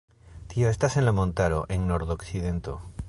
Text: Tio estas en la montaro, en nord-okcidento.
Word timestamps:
Tio 0.53 0.69
estas 0.71 0.97
en 0.97 1.05
la 1.05 1.11
montaro, 1.19 1.59
en 1.69 1.87
nord-okcidento. 1.91 2.75